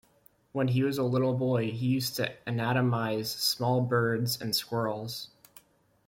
[0.51, 5.27] When he was a little boy he used to anatomize small birds and squirrels.